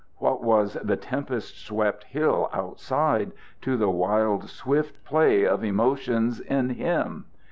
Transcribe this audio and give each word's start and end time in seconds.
What 0.17 0.41
was 0.43 0.79
the 0.83 0.95
tempest 0.97 1.63
swept 1.63 2.05
hill 2.05 2.49
outside 2.53 3.33
to 3.61 3.77
the 3.77 3.91
wild, 3.91 4.49
swift 4.49 5.05
play 5.05 5.43
of 5.45 5.63
emotions 5.63 6.39
in 6.39 6.69
him? 6.71 7.25